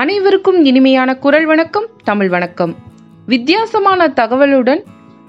[0.00, 2.76] அனைவருக்கும் இனிமையான குரல் வணக்கம் தமிழ் வணக்கம்.
[3.26, 4.82] வித்தியாசமான தகவலுடன்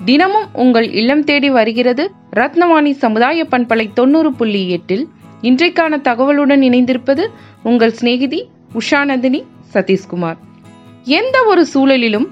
[0.05, 5.09] தினமும் உங்கள் இல்லம் தேடி வருகிறது ரத்னவாணி சமுதாய பண்பலை தொண்ணூறு புள்ளி எட்டில்.
[5.41, 7.25] இன்றைக்கான தகவலுடன் இணைந்திருப்பது
[7.63, 10.37] உங்கள் சிநேகிதி உஷாநந்தினி சதீஷ்குமார்.
[11.03, 12.27] எந்த ஒரு சூழலிலும்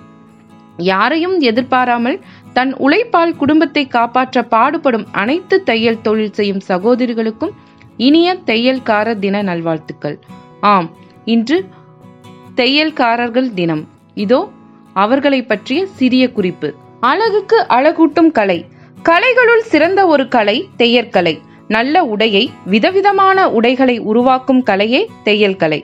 [0.77, 2.19] யாரையும் எதிர்பாராமல்
[2.53, 7.51] தன் உழைப்பால் குடும்பத்தை காப்பாற்ற பாடுபடும் அனைத்து தையல் தொழில் செய்யும் சகோதரிகளுக்கும்
[7.97, 10.19] இனிய தையல்கார தின நல்வாழ்த்துக்கள்.
[10.61, 10.89] ஆம்
[11.25, 11.69] இன்று
[12.55, 13.83] தையல்காரர்கள் தினம்.
[14.17, 14.39] இதோ
[14.93, 16.69] அவர்களை பற்றிய சிறிய குறிப்பு.
[16.99, 18.59] அழகுக்கு அழகூட்டும் கலை.
[19.03, 21.35] கலைகளுள் சிறந்த ஒரு கலை தையற்கலை.
[21.67, 25.81] நல்ல உடையை விதவிதமான உடைகளை உருவாக்கும் கலையே தையல் கலை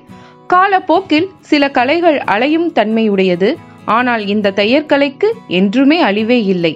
[0.47, 3.49] காலப்போக்கில் சில கலைகள் அலையும் தன்மையுடையது.
[3.85, 6.73] ஆனால் இந்த தையற்கலைக்கு என்றுமே அழிவே இல்லை.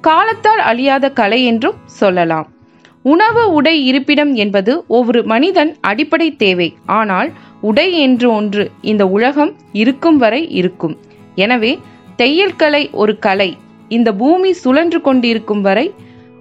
[0.00, 2.46] காலத்தால் அழியாத கலை என்றும் சொல்லலாம்.
[3.02, 6.68] உணவு உடை இருப்பிடம் என்பது ஒவ்வொரு மனிதன் அடிப்படை தேவை.
[6.86, 7.28] ஆனால்
[7.60, 10.98] உடை என்று ஒன்று இந்த உலகம் இருக்கும் வரை இருக்கும்.
[11.34, 11.78] எனவே
[12.16, 13.56] தையல் கலை ஒரு கலை.
[13.88, 15.94] இந்த பூமி சுழன்று கொண்டிருக்கும் வரை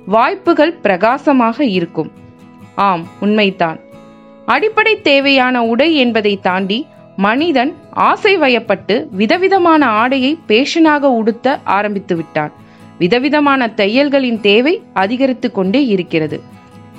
[0.05, 2.11] வாய்ப்புகள் பிரகாசமாக இருக்கும்.
[2.75, 3.79] ஆம் உண்மைதான்.
[4.45, 6.85] அடிப்படை தேவையான உடை என்பதை தாண்டி
[7.15, 12.51] மனிதன் ஆசை வயப்பட்டு விதவிதமான ஆடையை பேஷனாக உடுத்த ஆரம்பித்து விட்டான்.
[12.97, 16.41] விதவிதமான தையல்களின் தேவை அதிகரித்து கொண்டே இருக்கிறது.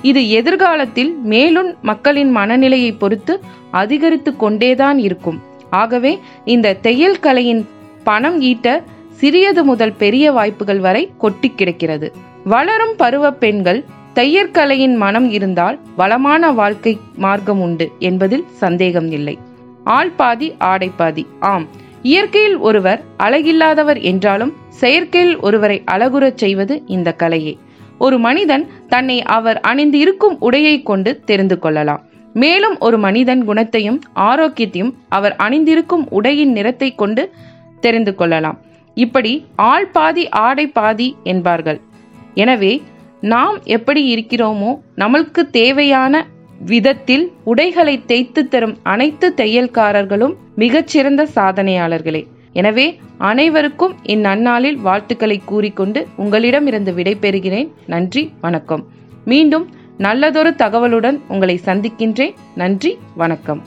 [0.01, 3.39] இது எதிர்காலத்தில் மேலும் மக்களின் மனநிலையை பொறுத்து
[3.71, 5.41] அதிகரித்து கொண்டேதான் இருக்கும்.
[5.69, 7.67] ஆகவே இந்த தையல் கலையின்
[8.03, 12.13] பணம் ஈட்ட சிறியது முதல் பெரிய வாய்ப்புகள் வரை கொட்டி கிடக்கிறது.
[12.43, 19.37] வளரும் பருவ பெண்கள் தையற்கலையின் மனம் இருந்தால் வளமான வாழ்க்கை மார்க்கம் உண்டு என்பதில் சந்தேகம் இல்லை.
[19.83, 21.27] ஆள் பாதி ஆடை பாதி.
[21.39, 21.67] ஆம்
[22.01, 27.57] இயற்கையில் ஒருவர் அழகில்லாதவர் என்றாலும் செயற்கையில் ஒருவரை அழகுறச் செய்வது இந்த கலையே.
[27.97, 32.01] ஒரு மனிதன் தன்னை அவர் அணிந்து இருக்கும் உடையை கொண்டு தெரிந்து கொள்ளலாம்.
[32.33, 37.23] மேலும் ஒரு மனிதன் குணத்தையும் ஆரோக்கியத்தையும் அவர் அணிந்திருக்கும் உடையின் நிறத்தை கொண்டு
[37.79, 38.57] தெரிந்து கொள்ளலாம்.
[38.93, 41.81] இப்படி ஆள் பாதி ஆடை பாதி என்பார்கள்.
[42.33, 42.81] எனவே
[43.21, 46.25] நாம் எப்படி இருக்கிறோமோ நம்மளுக்கு தேவையான
[46.65, 52.23] விதத்தில் உடைகளை தேய்த்து தரும் அனைத்து தையல்காரர்களும் மிகச்சிறந்த சாதனையாளர்களே.
[52.61, 52.85] எனவே
[53.29, 57.69] அனைவருக்கும் இந்நன்னாளில் வாழ்த்துக்களை கூறிக்கொண்டு உங்களிடமிருந்து விடைபெறுகிறேன்.
[57.93, 58.83] நன்றி வணக்கம்.
[59.25, 59.65] மீண்டும்
[59.97, 62.35] நல்லதொரு தகவலுடன் உங்களை சந்திக்கின்றேன்.
[62.55, 63.61] நன்றி வணக்கம்.